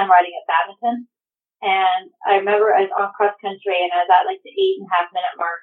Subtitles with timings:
[0.00, 1.04] time riding at Badminton.
[1.60, 4.80] And I remember I was on cross country and I was at like the eight
[4.80, 5.60] and a half minute mark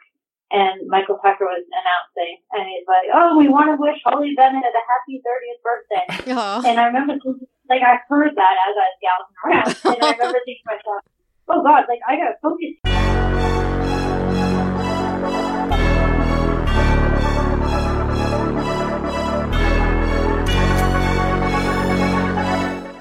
[0.54, 4.62] and Mike Tucker was announcing and he's like, Oh, we want to wish Hawley Bennett
[4.62, 6.06] a happy 30th birthday.
[6.38, 6.62] Aw.
[6.70, 7.18] And I remember
[7.66, 11.02] like I heard that as I was galloping around and I remember thinking to myself,
[11.50, 12.78] Oh God, like I gotta focus.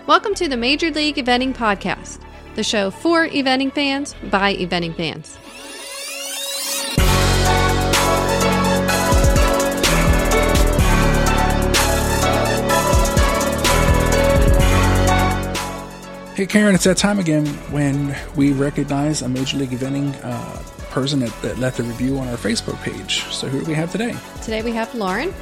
[0.06, 2.20] Welcome to the Major League Eventing Podcast,
[2.54, 5.36] the show for eventing fans by eventing fans.
[16.36, 21.18] Hey, Karen, it's that time again when we recognize a Major League Eventing uh, person
[21.18, 23.24] that, that left a review on our Facebook page.
[23.32, 24.14] So, who do we have today?
[24.40, 25.34] Today we have Lauren,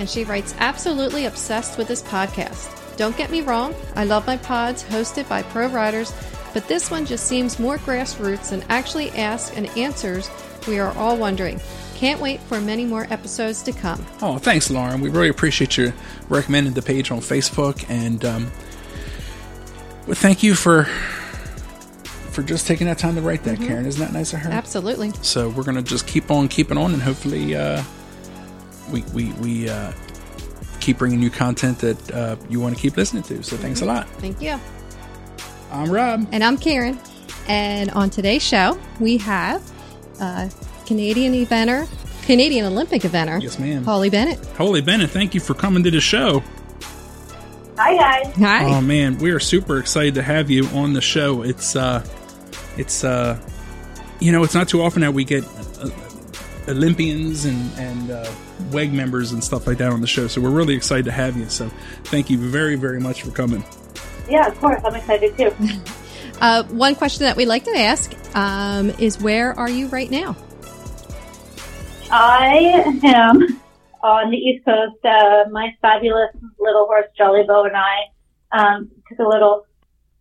[0.00, 2.74] and she writes, Absolutely obsessed with this podcast.
[2.98, 6.12] Don't get me wrong, I love my pods hosted by pro riders,
[6.52, 10.28] but this one just seems more grassroots and actually asks and answers
[10.66, 11.60] we are all wondering.
[11.94, 14.04] Can't wait for many more episodes to come.
[14.20, 15.00] Oh, thanks, Lauren.
[15.00, 15.92] We really appreciate you
[16.28, 18.50] recommending the page on Facebook, and um,
[20.06, 20.84] well, thank you for
[22.32, 23.86] for just taking that time to write that, Karen.
[23.86, 24.50] Isn't that nice of her?
[24.50, 25.12] Absolutely.
[25.22, 27.82] So we're gonna just keep on keeping on, and hopefully, uh,
[28.92, 29.92] we we we uh,
[30.88, 33.42] keep bringing you content that uh, you want to keep listening to.
[33.42, 34.08] So thanks a lot.
[34.20, 34.58] Thank you.
[35.70, 36.26] I'm Rob.
[36.32, 36.98] And I'm Karen.
[37.46, 39.60] And on today's show, we have
[40.18, 40.48] uh,
[40.86, 41.86] Canadian eventer,
[42.24, 43.84] Canadian Olympic eventer, Yes, ma'am.
[43.84, 44.42] Hawley Bennett.
[44.56, 46.42] Hawley Bennett, thank you for coming to the show.
[47.76, 48.34] Hi guys.
[48.36, 48.64] Hi.
[48.64, 51.42] Oh man, we are super excited to have you on the show.
[51.42, 52.02] It's uh
[52.78, 53.38] it's uh
[54.20, 55.44] you know, it's not too often that we get
[56.68, 58.30] Olympians and and uh,
[58.70, 60.26] WEG members and stuff like that on the show.
[60.26, 61.48] So we're really excited to have you.
[61.48, 61.68] So
[62.04, 63.64] thank you very very much for coming.
[64.28, 64.80] Yeah, of course.
[64.84, 65.52] I'm excited too.
[66.40, 70.36] Uh, one question that we like to ask um, is where are you right now?
[72.10, 73.60] I am
[74.02, 75.04] on the East Coast.
[75.04, 77.96] Uh, my fabulous little horse Jollybo and I
[78.52, 79.66] um, took a little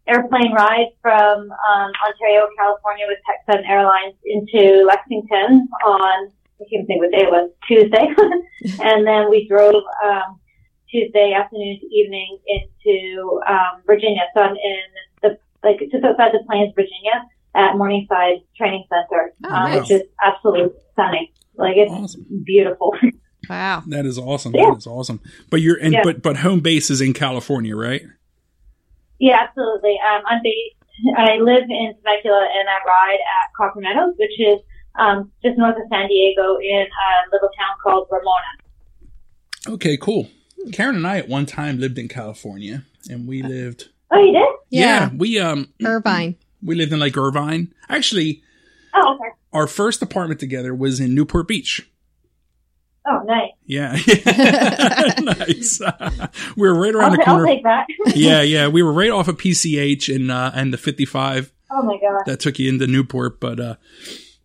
[0.07, 6.87] airplane ride from um, Ontario, California with Tex Sutton Airlines into Lexington on I can't
[6.87, 8.07] think what day it was Tuesday,
[8.83, 10.39] and then we drove um,
[10.89, 14.21] Tuesday afternoon to evening into um, Virginia.
[14.35, 14.83] So I'm in
[15.21, 17.25] the like just outside the Plains, Virginia,
[17.55, 19.81] at Morningside Training Center, Oh, um, nice.
[19.81, 21.27] which is absolutely stunning.
[21.55, 22.25] Like it's Awesome.
[22.45, 22.93] beautiful.
[23.49, 23.83] Wow.
[23.87, 24.53] That is awesome.
[24.53, 24.71] Yeah.
[24.71, 25.21] That is awesome.
[25.49, 26.01] But you're and Yeah.
[26.03, 28.01] but but home base is in California, right?
[29.19, 29.95] yeah, absolutely.
[30.03, 30.75] Um, I'm based.
[31.15, 34.59] I live in Temecula and I ride at Copper Meadows, which is
[34.97, 39.75] um, just north of San Diego in a little town called Ramona.
[39.75, 40.29] Okay, cool.
[40.73, 44.47] Karen and I at one time lived in California and we lived Oh, you did?
[44.69, 45.09] Yeah.
[45.15, 46.35] we um Irvine.
[46.63, 47.73] we lived in Lake Irvine.
[47.89, 48.41] Actually,
[48.95, 49.29] Oh, okay.
[49.53, 51.87] our first apartment together was in Newport Beach.
[53.09, 53.51] Oh, nice.
[53.65, 53.91] Yeah,
[55.21, 55.79] nice.
[56.55, 57.45] we were right around I'll, the ta- I'll corner.
[57.47, 57.85] take that.
[58.15, 61.97] yeah, yeah, we were right off of PCH and uh, and the 55 oh my
[62.01, 62.23] god.
[62.25, 63.39] that took you into Newport.
[63.39, 63.75] But uh,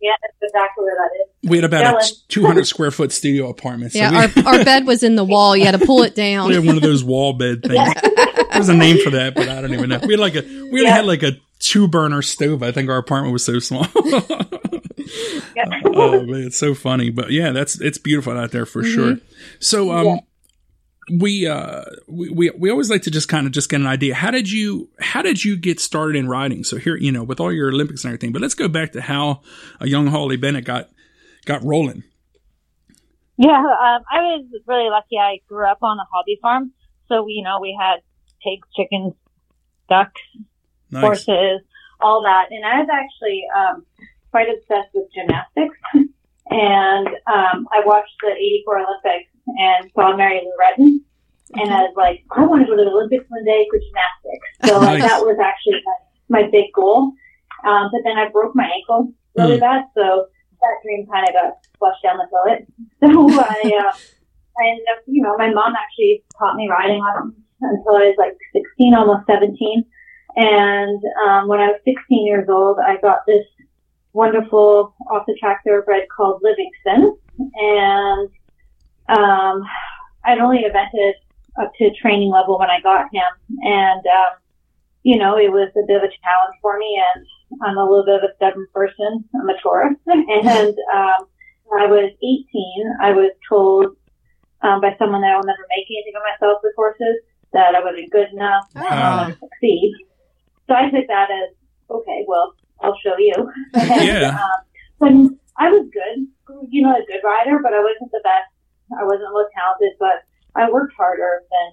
[0.03, 1.09] Yeah, that's exactly where that
[1.45, 1.49] is.
[1.49, 2.23] we had about Jealous.
[2.25, 3.93] a 200 square foot studio apartment.
[3.93, 5.55] So Yeah, we, our, our bed was in the wall.
[5.55, 6.49] You had to pull it down.
[6.49, 7.93] we had one of those wall bed things.
[8.51, 9.99] There's a name for that, but I don't even know.
[10.05, 10.95] We had like a we only Yeah.
[10.95, 12.61] had like a two burner stove.
[12.63, 13.87] I think our apartment was so small.
[15.55, 15.65] Yeah.
[15.85, 17.09] oh man, it's so funny.
[17.09, 19.17] But yeah, that's it's beautiful out there for sure.
[19.59, 20.15] So um Yeah.
[21.11, 24.15] We uh we, we we always like to just kind of just get an idea.
[24.15, 26.63] How did you how did you get started in riding?
[26.63, 29.01] So here, you know, with all your Olympics and everything, but let's go back to
[29.01, 29.41] how
[29.79, 30.89] a young Hawley Bennett got
[31.45, 32.03] got rolling.
[33.37, 35.17] Yeah, um, I was really lucky.
[35.19, 36.71] I grew up on a hobby farm,
[37.09, 37.97] so we, you know, we had
[38.43, 39.13] pigs, chickens,
[39.89, 40.21] ducks,
[40.91, 41.01] Nice.
[41.01, 41.61] horses,
[41.99, 42.49] all that.
[42.51, 43.85] And I was actually um,
[44.29, 45.77] quite obsessed with gymnastics.
[46.51, 50.99] and um, I watched the '84 Olympics and saw Mary Lou Retton,
[51.55, 54.47] and I was like, I want to go to the Olympics one day for gymnastics.
[54.65, 55.09] So like, Nice.
[55.09, 55.81] that was actually
[56.29, 57.11] my, my big goal.
[57.67, 59.61] Um, but then I broke my ankle really Mm.
[59.61, 60.25] bad, so
[60.61, 62.67] that dream kind of got flushed down the toilet.
[63.03, 63.09] So
[63.39, 63.93] I, uh,
[64.59, 68.15] I ended up, you know, my mom actually taught me riding on until I was
[68.17, 69.83] like 16, almost 17.
[70.35, 73.45] And um, when I was 16 years old, I got this
[74.13, 77.17] wonderful off the track thoroughbred called Livingston.
[77.55, 78.29] And
[79.17, 79.63] um,
[80.25, 81.13] I'd only evented
[81.61, 83.57] up to training level when I got him.
[83.63, 84.33] And, um,
[85.03, 87.01] you know, it was a bit of a challenge for me.
[87.15, 87.25] And
[87.61, 89.23] I'm a little bit of a stubborn person.
[89.35, 89.95] I'm a Taurus.
[90.07, 91.27] And um,
[91.65, 92.45] when I was 18,
[93.01, 93.95] I was told
[94.61, 97.21] um, by someone that I'll never make anything of myself with horses,
[97.51, 98.81] that I wasn't good enough, Oh.
[98.81, 99.93] I would succeed.
[100.67, 101.53] so I took that as
[101.89, 102.25] okay.
[102.27, 103.33] Well, I'll show you.
[103.73, 104.37] And, yeah.
[105.01, 106.25] Um, I was good,
[106.69, 108.47] you know, a good rider, but I wasn't the best.
[108.91, 111.67] I wasn't most talented, but I worked harder than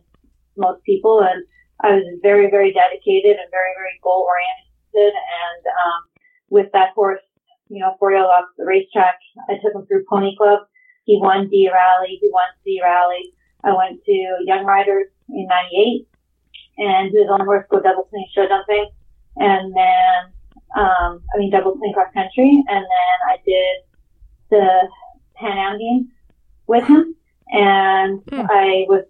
[0.56, 1.44] most people, and
[1.80, 5.14] I was very, very dedicated and very, very goal oriented.
[5.14, 6.00] And um,
[6.48, 7.22] with that horse,
[7.68, 9.16] you know, four year off the racetrack,
[9.48, 10.60] I took him through Pony Club.
[11.04, 12.18] He won D Rally.
[12.20, 13.34] He won C Rally.
[13.64, 16.08] I went to Young Riders in '98,
[16.78, 18.90] and he was on horse go double swing show jumping,
[19.36, 20.32] and then
[20.76, 23.76] um, I mean double swing cross country, and then I did
[24.50, 24.88] the
[25.36, 26.08] Pan Am Games
[26.70, 27.18] with him,
[27.50, 28.46] and hmm.
[28.46, 29.02] I was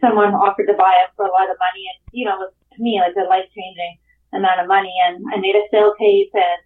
[0.00, 2.54] someone offered to buy it for a lot of money, and you know, it was
[2.72, 4.00] to me like a life changing
[4.32, 4.92] amount of money.
[5.04, 6.60] And I made a sale tape, and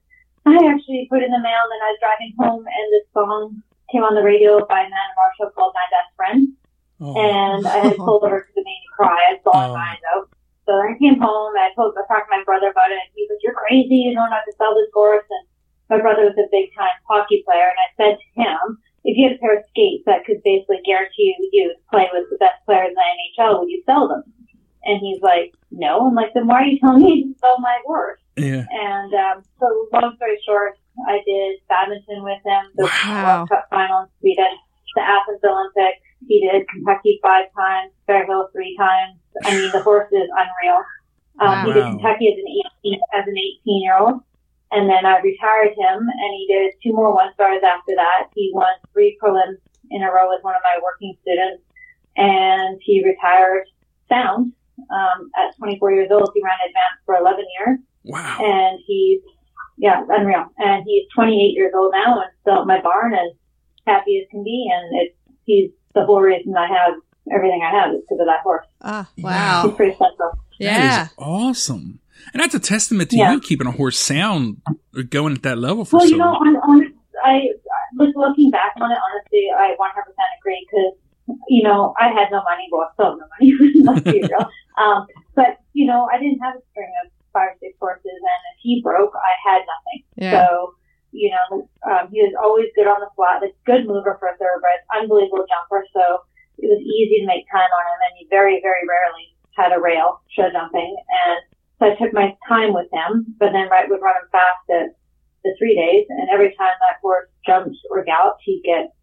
[0.47, 1.67] I actually put in the mail.
[1.67, 5.51] And I was driving home, and this song came on the radio by Amanda Marshall
[5.59, 6.41] called "My Best Friend,"
[7.03, 7.19] oh.
[7.19, 9.19] and I had pulled over to the main cry.
[9.19, 9.79] I was bawling oh.
[9.79, 10.31] my eyes out.
[10.71, 13.11] So I came home, and I told I talked to my brother about it, and
[13.19, 14.07] he was, like, "You're crazy!
[14.07, 15.45] You don't have to sell this horse." And
[15.91, 19.29] my brother was a big time hockey player, and I said to him, if you
[19.29, 22.63] had a pair of skates that could basically guarantee you to play with the best
[22.65, 24.23] players in the NHL, would you sell them?
[24.85, 26.07] And he's like, no.
[26.07, 28.21] I'm like, then why are you telling me to sell my horse?
[28.37, 28.65] Yeah.
[28.71, 33.39] And um, so, long story short, I did badminton with him, the wow.
[33.39, 34.55] World Cup final in Sweden,
[34.95, 36.03] the Athens Olympics.
[36.29, 39.19] He did Kentucky five times, Bear Hill three times.
[39.45, 40.83] I mean, the horse is unreal.
[41.41, 41.67] Um, wow.
[41.67, 42.49] He did Kentucky as an
[42.85, 44.21] 18 as an 18 year old.
[44.73, 48.33] And then I retired him and he did two more one stars after that.
[48.35, 49.61] He won three prelims
[49.91, 51.63] in a row with one of my working students
[52.17, 53.67] and he retired
[54.09, 54.53] sound.
[54.91, 57.79] Um, at 24 years old, he ran advanced for 11 years.
[58.05, 58.39] Wow.
[58.41, 59.21] And he's,
[59.77, 60.47] yeah, unreal.
[60.57, 63.33] And he's 28 years old now and still at my barn and
[63.87, 64.71] happy as can be.
[64.73, 66.95] And it's, he's the whole reason I have
[67.31, 68.67] everything I have is because of that horse.
[68.81, 69.65] Ah, wow.
[69.67, 70.39] He's pretty special.
[70.59, 71.09] Yeah.
[71.19, 72.01] awesome.
[72.33, 73.33] And that's a testament to yeah.
[73.33, 74.63] you keeping a horse sound
[75.11, 76.57] going at that level for well, so you know, long.
[76.57, 77.49] On, on, I
[77.97, 79.79] was looking back on it, honestly, I 100%
[80.41, 82.69] agree because, you know, I had no money.
[82.71, 84.49] Well, I still have no money, let's be real.
[84.73, 85.05] Um,
[85.37, 88.57] but, you know, I didn't have a string of five or six horses, and if
[88.65, 90.01] he broke, I had nothing.
[90.17, 90.33] Yeah.
[90.33, 90.75] So,
[91.13, 94.37] you know, um, he was always good on the flat, a good mover for a
[94.41, 95.85] thoroughbred, unbelievable jumper.
[95.93, 96.25] So
[96.57, 99.81] it was easy to make time on him, and he very, very rarely had a
[99.81, 100.97] rail show jumping.
[101.29, 101.41] And
[101.83, 104.95] so I took my time with him, but then right would run him fast at
[105.43, 108.95] the three days, and every time that horse jumped or galloped, he'd get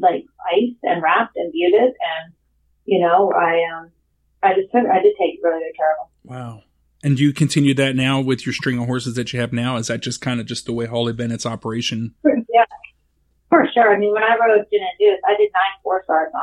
[0.00, 2.34] like iced and wrapped and muted, and
[2.84, 3.90] you know, I um,
[4.42, 6.36] I just took, I did take really good care of him.
[6.36, 6.62] Wow.
[7.02, 9.76] And do you continue that now with your string of horses that you have now?
[9.76, 12.14] Is that just kind of just the way Hawley Bennett's operation?
[12.52, 12.64] Yeah,
[13.48, 13.94] for sure.
[13.94, 16.42] I mean, when I rode Gin and Juice, I did nine four stars on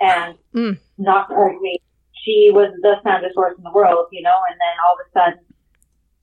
[0.00, 0.80] that mare, and mm.
[0.96, 1.28] not
[1.60, 1.82] me
[2.22, 5.08] she was the soundest horse in the world, you know, and then all of a
[5.10, 5.44] sudden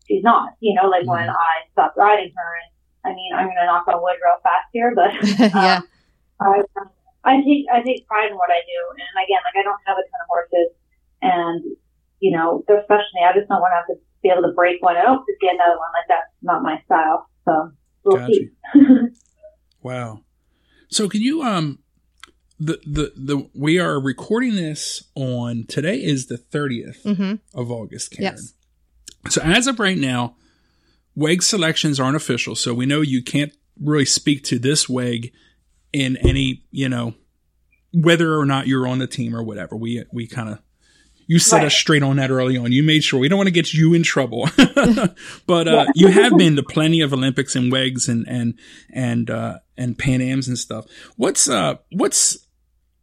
[0.07, 1.27] she's not, you know, like mm-hmm.
[1.27, 2.51] when I stopped riding her.
[2.63, 2.69] And
[3.05, 5.11] I mean, I'm going to knock on wood real fast here, but
[5.53, 5.83] yeah.
[6.39, 6.63] um, I,
[7.23, 8.79] I take, I take pride in what I do.
[8.95, 10.69] And again, like I don't have a ton of horses
[11.21, 11.59] and,
[12.19, 14.97] you know, especially I just don't want to have to be able to break one
[14.97, 15.91] out to get another one.
[15.91, 17.29] Like that's not my style.
[17.45, 17.71] So
[18.03, 18.33] we'll gotcha.
[18.33, 18.49] see.
[19.83, 20.23] wow.
[20.89, 21.79] So can you, um,
[22.59, 27.35] the, the, the, we are recording this on today is the 30th mm-hmm.
[27.57, 28.35] of August, Karen.
[28.35, 28.53] Yes.
[29.29, 30.35] So as of right now,
[31.15, 32.55] WEG selections aren't official.
[32.55, 35.31] So we know you can't really speak to this WEG
[35.93, 37.13] in any, you know,
[37.93, 39.75] whether or not you're on the team or whatever.
[39.75, 40.59] We, we kind of,
[41.27, 41.67] you set right.
[41.67, 42.71] us straight on that early on.
[42.71, 44.49] You made sure we don't want to get you in trouble,
[45.45, 48.59] but uh, you have been to plenty of Olympics and WEGs and and
[48.91, 50.87] and uh, and Pan Am's and stuff.
[51.17, 52.47] What's uh what's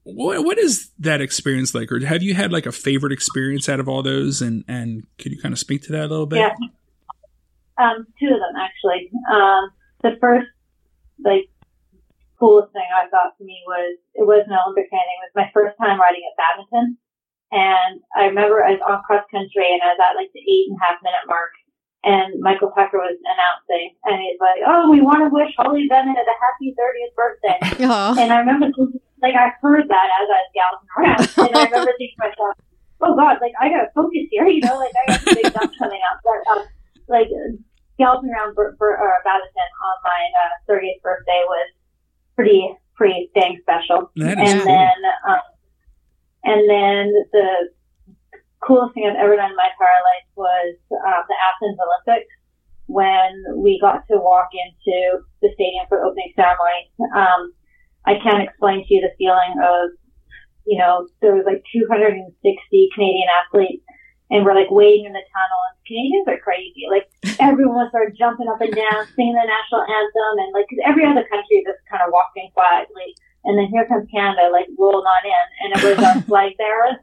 [0.06, 3.80] what what is that experience like, or have you had like a favorite experience out
[3.80, 4.40] of all those?
[4.40, 6.38] And and could you kind of speak to that a little bit?
[6.38, 6.54] Yeah,
[7.75, 9.10] um, two of them actually.
[9.26, 9.70] Um,
[10.06, 10.46] the first
[11.18, 11.50] like
[12.38, 15.18] coolest thing I thought for me was it was an Olympic training.
[15.26, 16.98] It was my first time riding at badminton,
[17.50, 20.70] and I remember I was on cross country and I was at like the eight
[20.70, 21.50] and a half minute mark,
[22.06, 26.14] and Mike Tucker was announcing, and he's like, "Oh, we want to wish Hawley Bennett
[26.14, 28.16] a happy 30th birthday." Aww.
[28.16, 31.64] And I remember thinking, like I heard that as I was galloping around, and I
[31.66, 32.54] remember thinking to myself,
[33.02, 35.72] "Oh God, like I gotta focus here, you know, like I got some big jump
[35.78, 36.62] coming up." But um,
[37.10, 37.28] like
[37.98, 41.68] galloping around for, for uh, Badminton on my uh, 30th birthday was
[42.36, 44.14] pretty pretty dang special.
[44.14, 44.64] and cool.
[44.64, 45.42] then um,
[46.44, 47.75] and then the
[48.62, 52.32] coolest thing I've ever done in my entire life was uh, the Athens Olympics
[52.86, 56.90] when we got to walk into the stadium for opening ceremony.
[57.14, 57.52] Um,
[58.06, 59.90] I can't explain to you the feeling of,
[60.66, 62.30] you know, there was like 260
[62.94, 63.82] Canadian athletes
[64.30, 65.60] and we're like waiting in the tunnel.
[65.70, 66.86] And Canadians are crazy.
[66.90, 67.06] Like
[67.42, 71.26] everyone started jumping up and down, singing the national anthem, and like 'cause every other
[71.26, 73.14] country just kind of walking quietly.
[73.46, 76.98] And then here comes Canada, like rolling on in, and it was our flag bearers,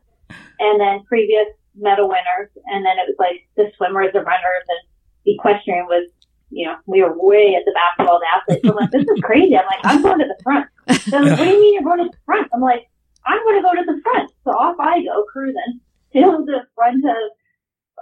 [0.60, 4.82] and then previous medal winners, and then it was like the swimmers, the runners, and
[5.26, 6.10] equestrian was.
[6.54, 8.62] You know, we were way at the back of all the athletes.
[8.62, 9.58] I'm like, this is crazy.
[9.58, 10.70] I'm like, I'm going to the front.
[11.10, 12.46] They're like, what do you mean you're going to the front?
[12.54, 12.86] I'm like,
[13.26, 14.30] I'm going to go to the front.
[14.44, 15.82] So off I go, cruising
[16.14, 17.26] to the front of,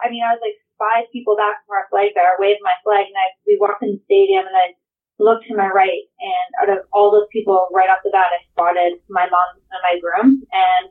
[0.04, 3.06] I mean, I was like five people back from our flag bearer, waved my flag,
[3.06, 4.74] and I, we walked in the stadium, and I
[5.22, 8.42] looked to my right, and out of all those people, right off the bat, I
[8.50, 10.90] spotted my mom and my groom, and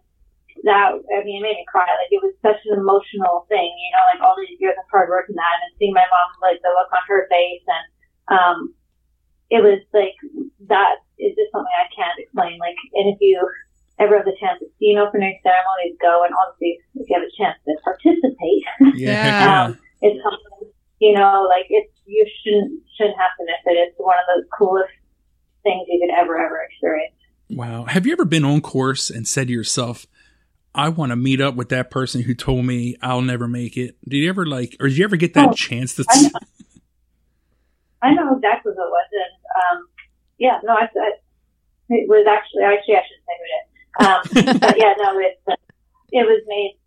[0.64, 1.86] that, I mean, it made me cry.
[1.86, 5.08] Like, it was such an emotional thing, you know, like all these years of hard
[5.08, 7.86] work and that, and seeing my mom, like, the look on her face, and,
[8.30, 8.58] um,
[9.50, 10.14] it was like,
[10.70, 12.58] that is just something I can't explain.
[12.62, 13.42] Like, and if you
[13.98, 17.26] ever have the chance to see an opening ceremonies, go, and obviously, if you have
[17.26, 18.62] a chance to participate,
[18.94, 19.66] Yeah.
[19.66, 20.70] um, it's something,
[21.02, 23.76] you know, like, it's, you shouldn't, shouldn't have to miss it.
[23.90, 24.94] It's one of the coolest
[25.62, 27.14] things you could ever, ever experience.
[27.50, 27.84] Wow.
[27.84, 30.06] Have you ever been on course and said to yourself,
[30.74, 33.96] I want to meet up with that person who told me I'll never make it?
[34.08, 36.04] Did you ever like, or did you ever get that Oh, chance to?
[36.08, 36.30] I know.
[38.02, 39.88] I know exactly what it was, and um,
[40.38, 41.10] yeah, no, I, I
[41.90, 45.36] it was actually actually I shouldn't say who it is, um, but yeah, no, it
[46.12, 46.78] it was made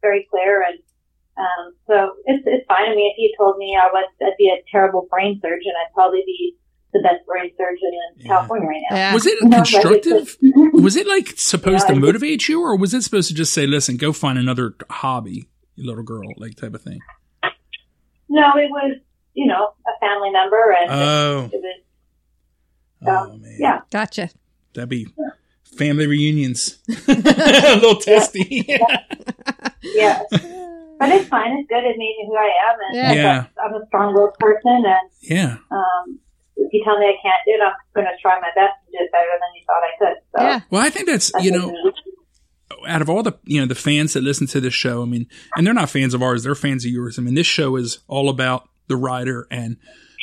[0.00, 0.78] very clear, and
[1.36, 2.86] um, so it's it's fine.
[2.90, 5.92] I mean, if you told me I was I'd be a terrible brain surgeon, I'd
[5.92, 6.56] probably be
[6.92, 8.28] the best brain surgeon in Yeah.
[8.28, 8.96] California right now.
[8.96, 9.14] Yeah.
[9.14, 10.26] Was it You know, like, constructive?
[10.26, 10.38] just-
[10.74, 13.66] Was it like supposed Yeah, to motivate you, or was it supposed to just say,
[13.66, 16.98] "Listen, go find another hobby, you little girl," like type of thing?
[18.28, 18.96] no, it was
[19.34, 21.80] you know a family member, and Oh, it was
[23.06, 23.80] oh man, yeah.
[23.90, 24.30] Gotcha.
[24.74, 25.06] that'd be
[25.76, 26.78] family reunions.
[27.08, 27.12] a
[27.76, 28.64] little testy.
[29.82, 30.22] yeah.
[30.98, 31.52] But it's fine.
[31.58, 31.78] It's good.
[31.84, 33.12] It made me who I am, and Yeah.
[33.14, 33.44] Yeah.
[33.64, 35.56] I'm a strong-willed person, and yeah.
[35.70, 36.18] um,
[36.70, 38.92] if you tell me I can't do it, I'm going to try my best to
[38.92, 40.22] do it better than you thought I could.
[40.36, 40.60] So Yeah.
[40.70, 41.74] Well, I think that's that's you know.
[42.86, 45.26] out of all the you know the fans that listen to this show, I mean,
[45.56, 47.18] and they're not fans of ours; they're fans of yours.
[47.18, 49.78] I mean, this show is all about the rider and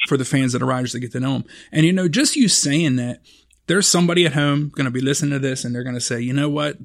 [0.07, 1.45] for the fans that are riders that get to know them.
[1.71, 3.21] And you know, just you saying that,
[3.67, 6.21] there's somebody at home going to be listening to this, and they're going to say,
[6.21, 6.77] you know what,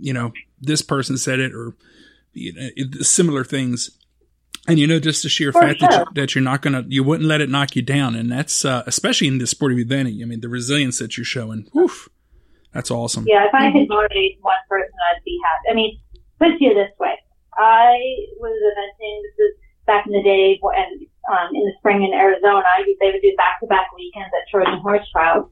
[0.00, 1.76] you know, this person said it, or
[2.32, 2.68] you know,
[3.02, 3.96] similar things.
[4.66, 6.06] And you know, just the sheer For fact that, you, sure.
[6.14, 9.28] that you're not gonna, you wouldn't let it knock you down, and that's uh, especially
[9.28, 10.22] in the sport of eventing.
[10.22, 12.08] I mean, the resilience that you're showing, woof,
[12.72, 13.24] that's awesome.
[13.26, 15.64] Yeah, if I could motivate one person, I'd be happy.
[15.70, 16.00] I mean,
[16.38, 17.14] put you this way.
[17.56, 17.94] I
[18.40, 19.54] was eventing, this is
[19.86, 22.66] back in the day, and um, in the spring in Arizona,
[23.00, 25.50] they would do back-to-back weekends at Trojan Horse Trials.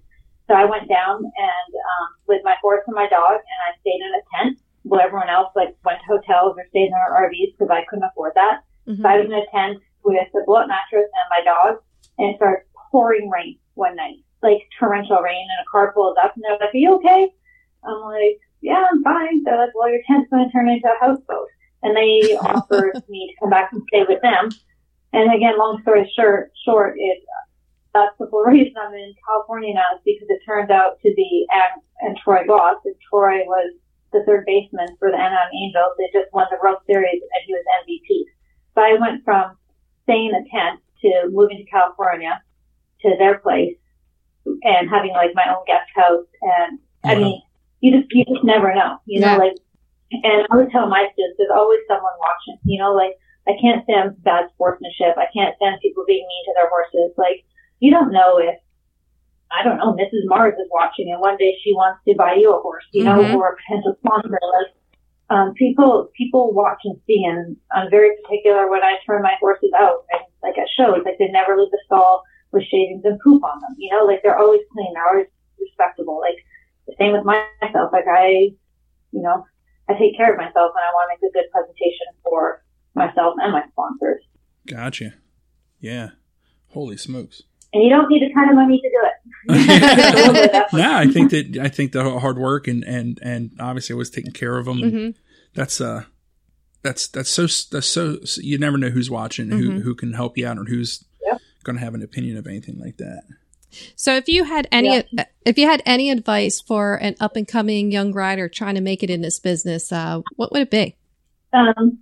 [0.49, 4.02] So I went down and um, with my horse and my dog, and I stayed
[4.02, 7.54] in a tent while everyone else like went to hotels or stayed in their RVs
[7.54, 8.66] because I couldn't afford that.
[8.88, 9.02] Mhm.
[9.02, 11.78] So I was in a tent with a blow-up mattress and my dog,
[12.18, 16.34] and it started pouring rain one night, like torrential rain, and a car pulls up,
[16.34, 17.32] and they're like, "Are you okay?"
[17.84, 20.98] I'm like, "Yeah, I'm fine." They're like, "Well, your tent's going to turn into a
[21.00, 21.48] houseboat,"
[21.82, 24.50] and they offered me to come back and stay with them.
[25.12, 27.22] And again, long story short, short is
[27.94, 31.46] that's the full reason I'm in California now is because it turned out to be
[31.52, 33.72] and, and Troy Glaus, and Troy was
[34.12, 35.92] the third baseman for the Anaheim Angels.
[35.98, 38.24] They just won the World Series, and he was MVP.
[38.74, 39.56] So I went from
[40.04, 42.40] staying in a tent to moving to California
[43.02, 43.76] to their place
[44.62, 46.26] and having like my own guest house.
[46.42, 47.20] And I Wow.
[47.20, 47.42] mean,
[47.80, 49.54] you just you just never know, you know, like.
[50.12, 52.58] And I would tell my students, there's always someone watching.
[52.64, 53.16] You know, like
[53.48, 55.16] I can't stand bad sportsmanship.
[55.16, 57.14] I can't stand people being mean to their horses.
[57.16, 57.44] Like
[57.80, 58.56] you don't know if
[59.50, 60.24] I don't know, Mrs.
[60.24, 63.22] Mars is watching and one day she wants to buy you a horse, you know,
[63.22, 63.34] Mhm.
[63.34, 64.28] or a potential sponsor.
[64.30, 64.72] Like
[65.32, 69.72] um, people people watch and see, and I'm very particular when I turn my horses
[69.78, 70.04] out.
[70.12, 72.22] And like at shows, like they never leave the stall
[72.52, 73.74] with shavings and poop on them.
[73.78, 75.26] You know, like they're always clean, they're always
[75.58, 76.20] respectable.
[76.20, 76.36] Like
[76.86, 77.92] the same with myself.
[77.92, 78.52] Like I,
[79.12, 79.46] you know,
[79.88, 82.62] I take care of myself, and I want to make a good presentation for
[82.94, 84.22] myself and my sponsors.
[84.66, 85.14] Gotcha.
[85.80, 86.10] Yeah.
[86.68, 87.42] Holy smokes.
[87.74, 89.66] And you don't need a ton of money to do it.
[89.66, 90.76] Just a little bit of effort.
[90.76, 94.32] no, I think that I think the hard work and and and obviously always taking
[94.32, 94.78] care of them.
[94.78, 95.14] Mhm.
[95.54, 96.04] That's uh,
[96.82, 99.82] that's that's so that's so you never know who's watching, who Mhm.
[99.82, 101.40] who can help you out, or who's Yep.
[101.64, 103.22] going to have an opinion of anything like that.
[103.96, 105.24] So if you had any Yeah.
[105.46, 109.02] if you had any advice for an up and coming young rider trying to make
[109.02, 110.96] it in this business, uh, what would it be?
[111.54, 111.98] um,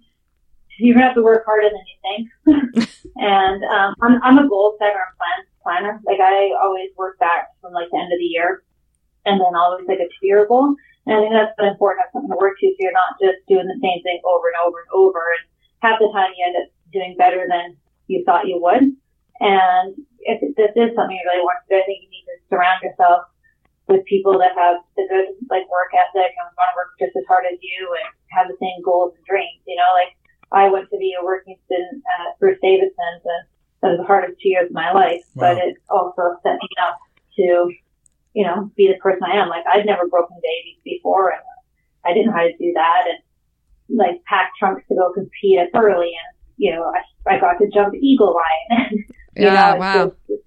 [0.78, 2.88] you're gonna have to work harder than you think.
[3.16, 6.00] and um, I'm I'm a goal setter and plan planner.
[6.07, 8.62] Like I always work back from like the end of the year,
[9.25, 10.75] and then always like a two year goal.
[11.07, 13.17] And I think that's been important to have something to work to so you're not
[13.19, 15.23] just doing the same thing over and over and over.
[15.33, 15.45] And
[15.81, 17.76] half the time you end up doing better than
[18.07, 18.93] you thought you would.
[19.40, 19.90] And
[20.29, 22.85] if this is something you really want to do, I think you need to surround
[22.85, 23.33] yourself
[23.88, 27.26] with people that have the good like work ethic and want to work just as
[27.26, 29.64] hard as you and have the same goals and dreams.
[29.64, 30.12] You know, like
[30.52, 33.45] I went to be a working student at Bruce Davidson's and
[33.82, 35.54] that was the hardest two years of my life, wow.
[35.54, 36.99] but it also set me up
[37.37, 37.72] to,
[38.34, 39.49] you know, be the person I am.
[39.49, 41.40] Like I'd never broken babies before and
[42.04, 45.72] I didn't know how to do that and like pack trunks to go compete at
[45.72, 48.88] Burghley and, you know, I, I got to jump eagle line.
[48.90, 49.04] and
[49.37, 50.12] yeah, know, wow.
[50.28, 50.42] Just,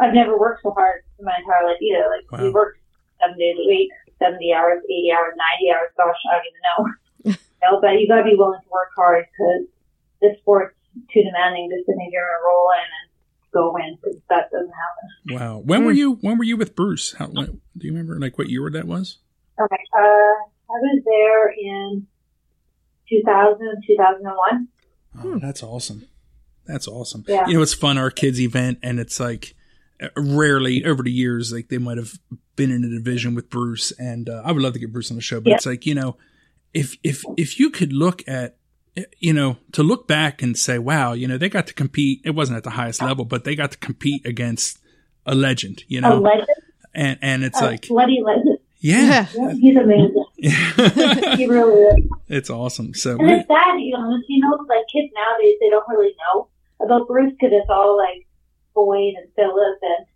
[0.00, 2.06] I've never worked so hard in my entire life either.
[2.12, 2.44] Like wow.
[2.44, 2.78] we worked
[3.20, 5.90] seven days a week, 70 hours, 80 hours, 90 hours.
[5.96, 6.78] Gosh, I don't even know.
[7.24, 9.66] you know, but you gotta be willing to work hard because
[10.20, 10.77] this sport's
[11.12, 13.08] too demanding just to think you're gonna roll in and
[13.52, 15.38] go win because that doesn't happen.
[15.38, 15.62] Wow.
[15.64, 17.14] When were you, when were you with Bruce?
[17.18, 19.18] How, do you remember like what year that was?
[19.60, 19.84] Okay.
[19.96, 22.06] Uh, I was there in
[23.08, 24.68] 2000, 2001.
[25.24, 26.06] Oh, that's awesome.
[26.66, 27.24] That's awesome.
[27.26, 27.46] Yeah.
[27.46, 29.54] You know, it's fun, our kids event, and it's like
[30.16, 32.12] rarely over the years, like they might have
[32.56, 35.16] been in a division with Bruce, and uh, I would love to get Bruce on
[35.16, 36.16] the show, but it's like, you know,
[36.74, 38.57] if, if, if you could look at,
[39.18, 42.20] you know, to look back and say, wow, you know, they got to compete.
[42.24, 44.78] It wasn't at the highest level, but they got to compete against
[45.26, 46.48] a legend, you know, a legend?
[46.94, 48.58] and, and it's a like, bloody legend.
[48.80, 49.26] Yeah.
[49.34, 49.52] yeah.
[49.54, 50.24] He's amazing.
[51.36, 52.10] he really is.
[52.28, 52.94] It's awesome.
[52.94, 56.48] So, and it's sad, you know, you know, like kids nowadays, they don't really know
[56.80, 58.26] about Bruce because it's all like
[58.74, 60.06] Boyd and Philip and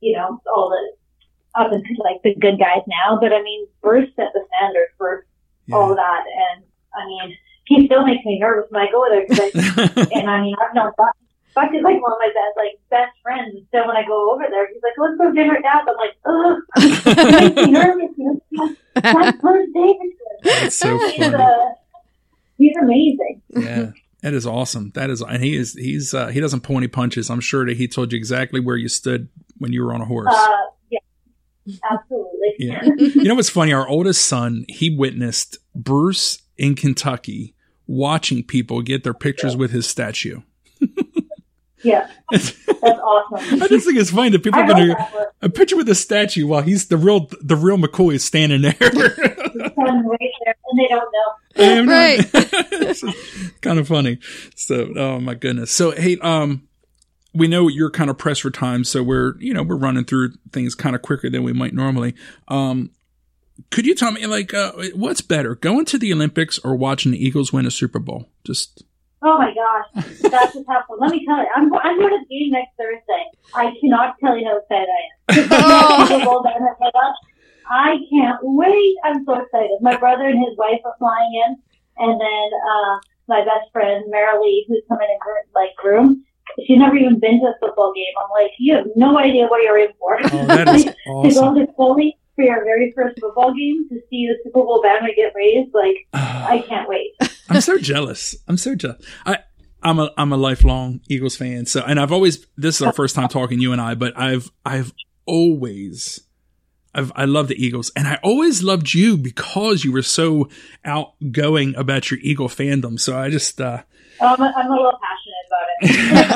[0.00, 3.18] you know all the up and like the good guys now.
[3.20, 5.26] But I mean, Bruce set the standard for
[5.66, 5.76] yeah.
[5.76, 7.36] all that, and I mean,
[7.70, 9.24] he still makes me nervous when I go there.
[9.30, 11.14] I, and I mean, I've known Buck.
[11.54, 13.54] Buck is like one of my best like best friends.
[13.54, 16.16] And so when I go over there, he's like, "Let's go dinner out." I'm like,
[16.26, 18.76] "Ugh," it makes me nervous.
[18.94, 20.10] That's Bruce Davidson.
[20.42, 21.12] That's so funny.
[21.12, 21.68] He's, uh,
[22.58, 23.42] he's amazing.
[23.50, 23.90] Yeah.
[24.22, 24.90] That is awesome.
[24.96, 27.30] That is, and he is, he's, uh, he doesn't pull any punches.
[27.30, 30.04] I'm sure that he told you exactly where you stood when you were on a
[30.04, 30.28] horse.
[30.30, 30.48] Uh,
[30.90, 30.98] yeah,
[31.90, 32.54] absolutely.
[32.58, 32.82] yeah.
[32.98, 33.72] You know what's funny?
[33.72, 37.54] Our oldest son, he witnessed Bruce in Kentucky
[37.90, 40.40] watching people get their pictures with his statue.
[41.82, 42.08] yeah.
[42.30, 43.62] That's awesome.
[43.62, 46.46] I just think it's funny that people are going to a picture with a statue
[46.46, 48.76] while he's the real, the real McCoy is standing there.
[48.80, 48.94] right
[49.76, 51.92] there and they don't know.
[51.92, 53.60] right.
[53.60, 54.18] kind of funny.
[54.54, 55.72] So, oh my goodness.
[55.72, 56.68] So, hey, um,
[57.34, 60.34] we know you're kind of pressed for time, so we're, you know, we're running through
[60.52, 62.14] things kind of quicker than we might normally.
[62.46, 62.92] Um,
[63.70, 67.24] could you tell me, like, uh, what's better, going to the Olympics or watching the
[67.24, 68.28] Eagles win a Super Bowl?
[68.44, 68.84] Just.
[69.22, 70.98] Oh my gosh, that's a tough one.
[71.00, 73.24] Let me tell you, I'm, I'm going to the game next Thursday.
[73.54, 75.48] I cannot tell you how excited I am.
[75.52, 77.12] oh.
[77.70, 78.96] I can't wait.
[79.04, 79.78] I'm so excited.
[79.80, 81.56] My brother and his wife are flying in,
[81.98, 85.18] and then uh, my best friend Marilee, who's coming in
[85.54, 86.24] like groom.
[86.66, 88.12] She's never even been to a football game.
[88.18, 90.18] I'm like, you have no idea what you're in for.
[90.20, 91.54] Oh, that is awesome.
[91.54, 94.80] to go to Philly for your very first football game to see the Super Bowl
[94.82, 97.12] banner get raised, like I can't wait.
[97.48, 98.36] I'm so jealous.
[98.48, 99.04] I'm so jealous.
[99.26, 99.38] I
[99.82, 101.66] I'm a I'm a lifelong Eagles fan.
[101.66, 104.50] So and I've always this is our first time talking you and I, but I've
[104.64, 104.92] I've
[105.26, 106.20] always
[106.92, 110.48] I've, I love the Eagles, and I always loved you because you were so
[110.84, 112.98] outgoing about your Eagle fandom.
[112.98, 113.82] So I just, uh,
[114.20, 114.98] oh, I'm, a, I'm a little
[115.80, 116.26] passionate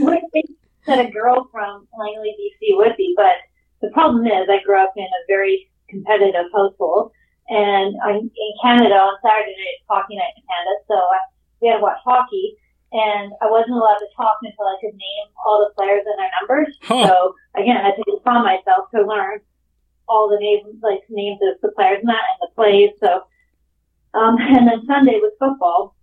[0.00, 0.26] about it.
[0.86, 3.34] That a girl from Langley, BC would be, but
[3.80, 7.12] the problem is I grew up in a very competitive household,
[7.48, 11.18] and I'm in Canada on Saturday it's hockey night in Canada, so I,
[11.60, 12.56] we had to watch hockey.
[12.92, 16.30] And I wasn't allowed to talk until I could name all the players and their
[16.42, 16.74] numbers.
[16.82, 17.06] Huh.
[17.06, 19.38] So again, I had to calm myself to learn
[20.10, 22.90] all the names, like names of the players and that and the plays.
[22.98, 23.22] So,
[24.18, 25.94] um, and then Sunday was football.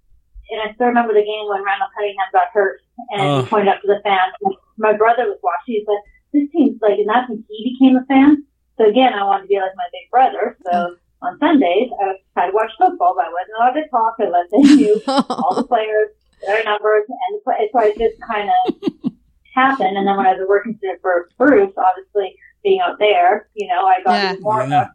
[0.50, 2.80] And I still remember the game when Randall Cunningham got hurt
[3.12, 3.44] and uh.
[3.44, 4.32] pointed up to the fans.
[4.78, 5.84] My brother was watching.
[5.84, 6.00] He said,
[6.34, 8.44] this team's like, and that's when he became a fan.
[8.78, 10.58] So again, I wanted to be like my big brother.
[10.66, 14.16] So on Sundays, I would try to watch football, but I wasn't allowed to talk
[14.20, 16.10] unless they knew all the players,
[16.46, 19.12] their numbers, and so I just kind of
[19.56, 19.98] happened.
[19.98, 24.04] And then when I was working for Bruce, obviously being out there, you know, I
[24.04, 24.36] got yeah.
[24.40, 24.88] more yeah.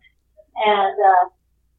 [0.54, 1.28] And uh,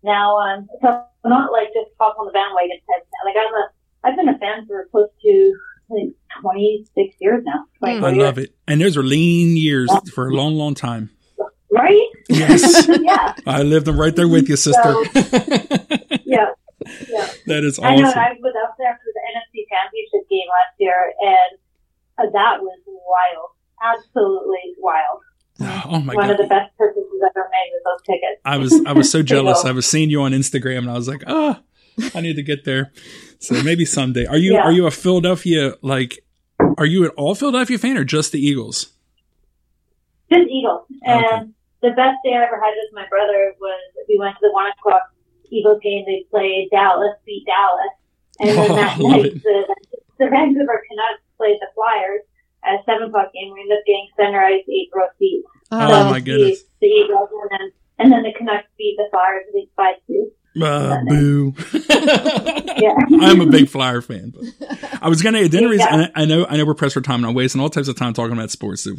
[0.04, 3.08] now I'm so I'm not like just hop on the bandwagon type.
[3.24, 3.68] Like I'm a
[4.04, 5.56] I've been a fan for close to
[5.92, 7.66] I 26 years now.
[7.82, 8.56] I love it.
[8.68, 10.00] And those are lean years yeah.
[10.14, 11.10] for a long, long time.
[11.72, 12.08] Right?
[12.30, 12.88] Yes.
[13.02, 13.34] yeah.
[13.48, 14.82] I lived them right there with you, sister.
[14.82, 15.02] So,
[16.26, 16.54] yeah.
[17.10, 17.30] Yeah.
[17.48, 17.86] That is awesome.
[17.86, 18.10] I know.
[18.10, 21.58] I was out there for the NFC Championship game last year, and
[22.18, 23.50] uh, that was wild.
[23.82, 25.22] Absolutely wild.
[25.62, 26.32] Oh my One God.
[26.32, 28.42] of the best purchases I've ever made with those tickets.
[28.44, 29.66] I was I was so jealous.
[29.66, 31.62] I was seeing you on Instagram, and I was like, ah,
[32.16, 32.92] I need to get there.
[33.40, 34.26] So maybe someday.
[34.26, 34.62] Are you Yeah.
[34.64, 36.20] are you a Philadelphia like?
[36.78, 38.94] Are you an all Philadelphia fan or just the Eagles?
[40.32, 40.86] Just Eagles.
[41.06, 41.52] Ah, and Okay.
[41.82, 44.72] the best day I ever had with my brother was we went to the one
[44.72, 45.04] o'clock
[45.50, 46.04] Eagles game.
[46.08, 47.94] They played Dallas, beat Dallas,
[48.40, 49.44] and then Oh, that night it.
[49.44, 49.76] the,
[50.20, 52.22] the Vancouver Canucks played the Flyers
[52.64, 53.52] at a seven o'clock game.
[53.54, 55.48] We ended up getting center ice eight row seats.
[55.72, 56.64] Oh, oh, So my the- goodness.
[56.82, 60.32] The Eagles and then and then the Canucks beat the Flyers I think five two.
[60.62, 61.54] Uh, boo.
[62.76, 62.96] Yeah.
[63.22, 64.34] I'm a big Flyer fan.
[64.36, 65.48] But I was gonna.
[65.48, 65.94] The only reason Yeah.
[66.06, 67.88] and I, I know I know we're pressed for time, and I'm wasting all types
[67.88, 68.84] of time talking about sports.
[68.84, 68.96] So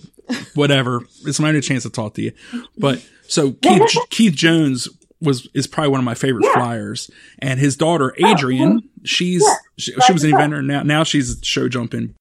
[0.55, 1.03] whatever.
[1.27, 2.33] It's my only chance to talk to you.
[2.79, 4.89] But so Keith Keith Jones
[5.21, 6.51] was is probably one of my favorite Yeah.
[6.51, 8.89] Oh, Flyers, and his daughter Adrian.
[9.05, 9.55] She's Yeah.
[9.77, 10.63] she, she was an inventor.
[10.63, 12.15] Now now she's show jumping.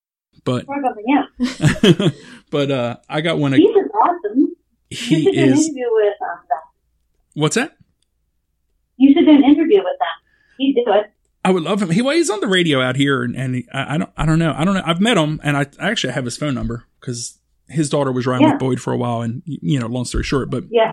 [0.44, 0.66] But
[1.06, 2.10] yeah.
[2.50, 3.54] but uh, I got one.
[3.54, 4.56] He's awesome.
[4.90, 5.70] He should do an is.
[5.74, 6.40] with um.
[7.36, 7.78] What's that?
[9.04, 10.08] You should do an interview with them.
[10.58, 11.12] He'd do it.
[11.46, 11.90] I would love him.
[11.90, 14.26] He well, he's on the radio out here, and, and he, I, I don't I
[14.26, 14.84] don't know I don't know.
[14.86, 17.38] I've met him, and I actually have his phone number because
[17.68, 18.54] his daughter was riding Yeah.
[18.54, 20.92] with Boyd for a while, and you know, long story short, but Yeah.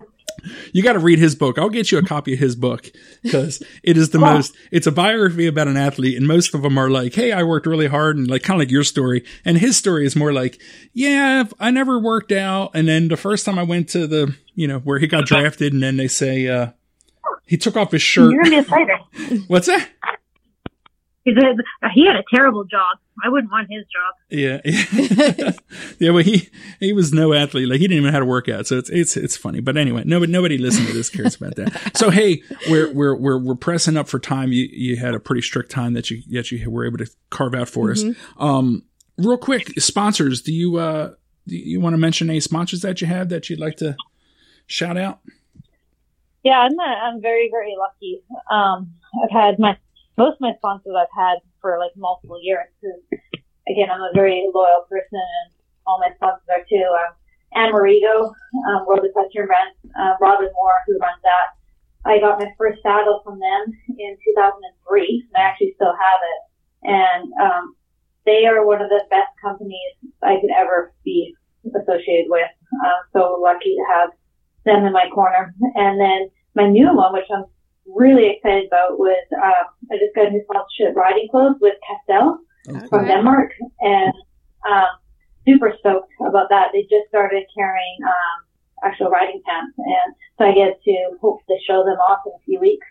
[0.72, 1.56] you got to read his book.
[1.58, 2.90] I'll get you a copy of his book
[3.22, 4.34] because it is the Wow.
[4.34, 4.56] most.
[4.72, 7.66] It's a biography about an athlete, and most of them are like, "Hey, I worked
[7.66, 9.24] really hard," and like kind of like your story.
[9.44, 10.60] And his story is more like,
[10.92, 14.66] "Yeah, I never worked out," and then the first time I went to the, you
[14.66, 16.68] know, where he got drafted, and then they say uh,
[17.50, 18.32] he took off his shirt.
[18.32, 19.42] You're gonna be excited.
[19.48, 19.88] What's that?
[21.24, 21.60] He did-
[21.92, 22.96] he had a terrible job.
[23.22, 24.14] I wouldn't want his job.
[24.30, 24.60] Yeah,
[25.98, 26.10] yeah.
[26.10, 27.68] Well, he he was no athlete.
[27.68, 28.66] Like he didn't even have to work out.
[28.66, 29.60] So it's it's it's funny.
[29.60, 31.92] But anyway, nobody nobody listening to this cares about that.
[31.96, 34.52] So hey, we're we're we're we're pressing up for time.
[34.52, 37.54] You you had a pretty strict time that you that you were able to carve
[37.54, 38.02] out for us.
[38.38, 38.84] Um,
[39.18, 40.40] real quick, sponsors.
[40.40, 41.10] Do you uh
[41.46, 43.94] do you want to mention any sponsors that you have that you'd like to
[44.66, 45.20] shout out?
[46.42, 48.22] Yeah, I'm uh, I'm very very lucky.
[48.50, 49.76] Um, I've had my
[50.16, 52.68] most of my sponsors I've had for like multiple years.
[53.68, 55.52] again, I'm a very loyal person, and
[55.86, 56.88] all my sponsors are too.
[56.96, 57.14] Um,
[57.52, 61.58] Anne um, World Equestrian Brand, uh, Robin Moore, who runs that.
[62.06, 66.40] I got my first saddle from them in 2003, and I actually still have it.
[66.88, 67.74] And um,
[68.24, 71.34] they are one of the best companies I could ever be
[71.66, 72.48] associated with.
[73.12, 74.10] So lucky to have
[74.64, 75.54] them in my corner.
[75.74, 77.44] And then my new one, which I'm
[77.86, 82.38] really excited about, was uh, I just got a new sponsorship riding clothes with Kastel
[82.88, 84.12] from Denmark, and
[84.70, 84.88] um,
[85.46, 86.68] super stoked about that.
[86.72, 88.44] They just started carrying um,
[88.84, 92.60] actual riding pants, and so I get to hopefully show them off in a few
[92.60, 92.86] weeks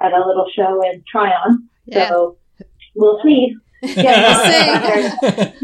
[0.00, 1.68] at a little show in Tryon.
[1.86, 2.08] Yeah.
[2.08, 2.38] So
[2.94, 3.56] we'll see.
[3.82, 5.16] Yeah,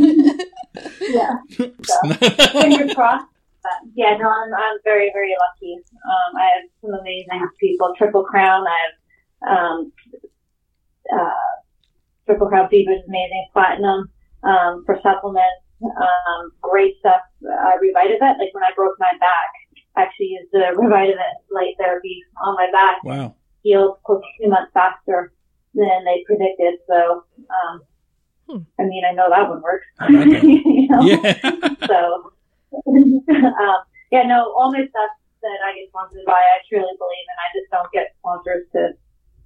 [1.00, 1.36] yeah.
[2.52, 3.26] fingers crossed.
[3.62, 5.76] But yeah, no, I'm, I'm very, very lucky.
[5.76, 7.94] Um, I have some amazing people.
[7.96, 8.64] Triple Crown.
[8.66, 9.92] I have um,
[11.12, 11.30] uh,
[12.26, 13.46] Triple Crown Fever is amazing.
[13.52, 14.10] Platinum
[14.44, 15.64] um, for supplements.
[15.82, 17.20] Um, great stuff.
[17.44, 18.38] Uh, Revitavet.
[18.38, 19.50] Like when I broke my back,
[19.96, 21.16] I actually used the Revitavet
[21.50, 23.02] light therapy on my back.
[23.04, 23.34] wow.
[23.62, 25.32] Healed close to two months faster
[25.74, 26.80] than they predicted.
[26.88, 27.82] So, um,
[28.50, 28.62] Hmm.
[28.80, 29.86] I mean, I know that one works.
[30.00, 30.42] I like that.
[30.44, 31.02] you know?
[31.02, 31.68] Yeah.
[31.86, 32.32] So,
[33.64, 37.36] um, yeah, no, all my stuff that I get sponsored by, I truly believe in.
[37.38, 38.92] I just don't get sponsors to,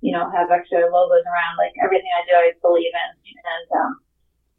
[0.00, 1.54] you know, have extra logos around.
[1.58, 3.92] Like everything I do, I believe in, and um,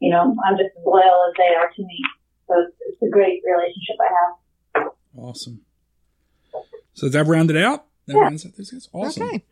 [0.00, 1.98] you know, I'm just as loyal as they are to me.
[2.48, 4.92] So it's, it's a great relationship I have.
[5.16, 5.60] Awesome.
[6.94, 7.86] So is that rounded out?
[8.06, 8.22] That Yeah.
[8.30, 9.26] rounds out this guy's awesome.
[9.26, 9.44] Okay.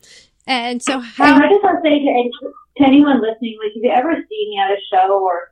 [0.47, 1.37] And so And how?
[1.37, 2.31] I just want to say to, any,
[2.79, 5.51] to anyone listening, like if you ever see me at a show or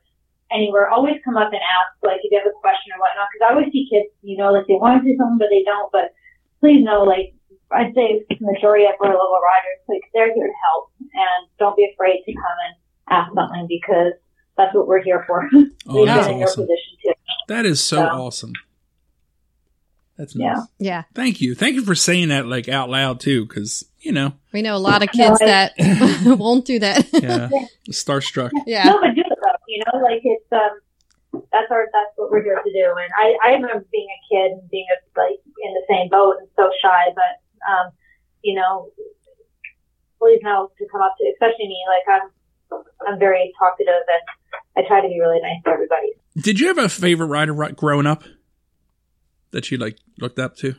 [0.55, 3.45] anywhere, always come up and ask, like if you have a question or whatnot, because
[3.45, 5.91] I always see kids, you know, like they want to do something but they don't.
[5.93, 6.12] But
[6.61, 7.35] please know, like
[7.73, 11.77] I'd say the majority of our local riders, like they're here to help, and don't
[11.77, 12.75] be afraid to come and
[13.09, 14.12] ask something because
[14.57, 15.49] that's what we're here for.
[15.88, 16.65] Oh, We've that's been in your awesome.
[16.65, 17.12] position too.
[17.49, 18.11] That is so Yeah.
[18.12, 18.53] awesome.
[20.19, 20.53] That's Yeah.
[20.55, 20.67] nice.
[20.79, 21.55] Yeah, Thank you.
[21.55, 24.79] Thank you for saying that like out loud too, because you know, we know a
[24.79, 25.73] lot of kids No, that
[26.38, 27.07] won't do that.
[27.12, 27.49] yeah,
[27.91, 28.51] starstruck.
[28.67, 28.85] yeah.
[28.85, 29.42] No, but do it though.
[29.73, 30.77] You know, like it's um,
[31.49, 32.87] that's our that's what we're here to do.
[32.93, 36.37] And I I remember being a kid and being a, like in the same boat
[36.45, 37.89] and so shy, but um,
[38.45, 38.93] you know,
[40.21, 41.81] please know to come up to, especially me.
[41.89, 42.29] Like I'm
[43.09, 44.25] I'm very talkative and
[44.77, 46.13] I try to be really nice to everybody.
[46.37, 48.25] Did you have a favorite rider ri- growing up
[49.53, 50.77] that you like looked up to?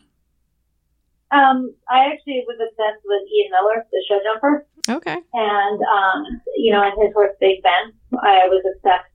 [1.31, 4.67] Um, I actually was obsessed with Ian Millar, the show jumper.
[4.89, 5.17] Okay.
[5.33, 7.93] and um, you know, and his horse Big Ben.
[8.21, 9.09] I was obsessed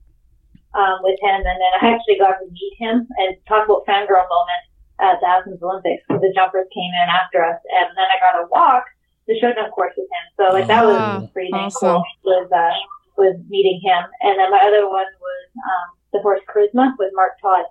[0.73, 4.25] um, with him, and then I actually got to meet him and talk about fangirl
[4.27, 4.63] moment.
[4.99, 8.35] at the Athens Olympics because the jumpers came in after us, and then I got
[8.41, 8.83] to walk
[9.27, 10.25] the showdown course with him.
[10.35, 11.21] So like that Wow.
[11.21, 12.01] was pretty dang Awesome.
[12.01, 12.03] cool.
[12.25, 12.73] Was uh,
[13.15, 17.33] was meeting him, and then my other one was um, the horse Charisma with Mark
[17.41, 17.65] Todd,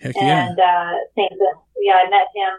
[0.00, 0.46] Heck yeah.
[0.48, 1.54] and uh, same thing.
[1.82, 2.52] Yeah, I met him.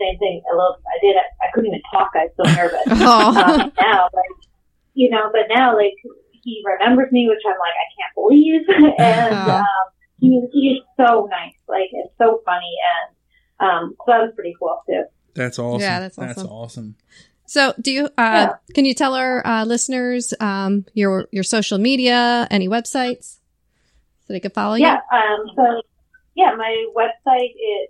[0.00, 0.42] Same thing.
[0.50, 0.76] A little.
[0.86, 1.16] I did.
[1.16, 2.10] I couldn't even talk.
[2.14, 2.80] I was so nervous.
[2.90, 3.28] Oh.
[3.62, 4.48] um, now, like,
[4.94, 5.94] you know, but now, like,
[6.42, 8.62] he remembers me, which I'm like, I can't believe.
[8.98, 9.58] and Uh-huh.
[9.58, 9.64] um,
[10.20, 12.74] he, he is so nice, like, and so funny,
[13.60, 15.04] and um, so that was pretty cool too.
[15.34, 15.80] That's awesome.
[15.80, 16.26] Yeah, that's awesome.
[16.28, 16.50] That's awesome.
[16.52, 16.94] awesome.
[17.46, 18.06] So, do you?
[18.06, 18.52] Uh, Yeah.
[18.74, 23.38] Can you tell our uh, listeners um, your your social media, any websites,
[24.26, 24.82] so they can follow you?
[24.86, 24.98] Yeah.
[25.12, 25.82] Um, so,
[26.34, 27.88] yeah, my website is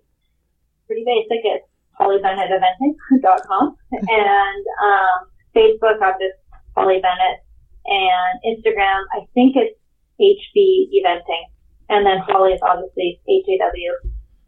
[0.87, 1.45] pretty basic.
[1.45, 1.67] It's
[2.03, 3.77] hawleybennetteventing.com.
[3.93, 6.39] and um, Facebook, I'm just
[6.77, 7.41] Hawley Bennett.
[7.85, 9.79] And Instagram, I think it's
[10.21, 11.45] HB Eventing.
[11.89, 13.93] And then Hawley is obviously H A W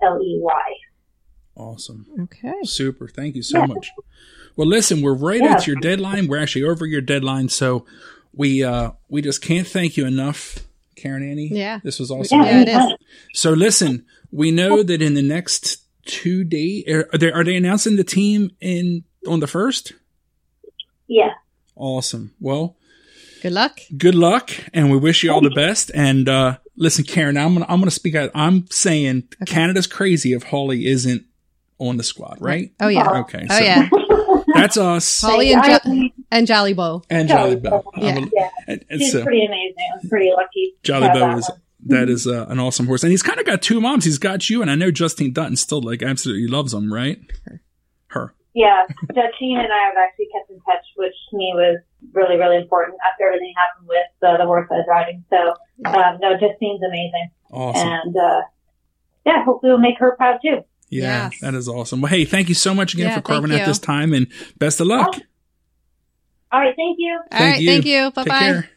[0.03, 0.75] L E Y.
[1.57, 2.07] Awesome.
[2.23, 2.53] Okay.
[2.65, 3.09] Super.
[3.09, 3.67] Thank you so Yeah.
[3.67, 3.91] much.
[4.57, 5.55] Well, listen, we're right Yeah.
[5.55, 6.29] at your deadline.
[6.29, 7.85] We're actually over your deadline, so
[8.33, 10.61] we uh we just can't thank you enough,
[10.97, 11.49] Karen Annie.
[11.53, 11.81] Yeah.
[11.83, 12.41] This was awesome.
[12.43, 12.95] Yeah, Yeah, it is.
[13.35, 17.97] So listen, we know that in the next two days, are they are they announcing
[17.97, 19.93] the team in on the first?
[21.07, 21.33] Yeah.
[21.77, 22.35] Awesome.
[22.41, 22.77] Well,
[23.43, 23.79] Good luck.
[23.97, 25.91] good luck, and we wish you all the best.
[25.95, 28.31] And uh listen, Karen, I'm gonna I'm gonna speak out.
[28.35, 31.25] I'm saying Canada's crazy if Hawley isn't
[31.79, 32.73] on the squad, right?
[32.81, 33.09] Oh yeah.
[33.21, 33.47] Okay.
[33.51, 33.89] Oh yeah.
[34.55, 37.05] That's us Hawley and I- jo- and Jollybo.
[37.11, 37.71] and Jolly Jolly Bow.
[37.83, 37.93] Bow.
[37.97, 38.17] Yeah.
[38.19, 38.51] A- Yeah.
[38.69, 39.75] and- and She's so- pretty amazing.
[40.03, 40.75] I'm pretty lucky.
[40.83, 41.59] to Jolly have Bow that is one.
[41.87, 44.05] That is uh, an awesome horse, and he's kind of got two moms.
[44.05, 47.19] He's got you, and I know Justine Dutton still like absolutely loves him, right?
[48.09, 48.35] Her.
[48.55, 51.81] Yeah, Justine and I have actually kept in touch, which to me was
[52.13, 55.25] really, really important after everything happened with uh, the horse I was riding.
[55.31, 55.55] So,
[55.91, 57.31] um, no, Justine's amazing.
[57.51, 57.89] Awesome.
[57.89, 58.43] And, uh,
[59.27, 60.63] yeah, hopefully we'll make her proud too.
[60.89, 61.41] Yeah, Yes.
[61.41, 62.01] that is awesome.
[62.01, 64.29] Well, hey, thank you so much again Yeah, for carving thank out this time, and
[64.59, 65.17] best of luck.
[66.53, 67.19] All right, thank you.
[67.33, 67.65] All right.
[67.67, 68.13] Thank you.
[68.13, 68.39] Bye Take bye.
[68.39, 68.71] care.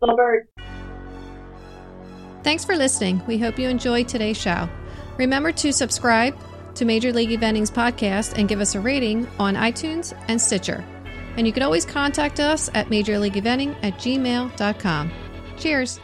[0.00, 0.48] Go Birds.
[2.46, 3.20] Thanks for listening.
[3.26, 4.68] We hope you enjoyed today's show.
[5.16, 6.38] Remember to subscribe
[6.76, 10.84] to Major League Eventing's podcast and give us a rating on iTunes and Stitcher.
[11.36, 15.10] And you can always contact us at majorleagueeventing at gmail.com.
[15.58, 15.98] Cheers.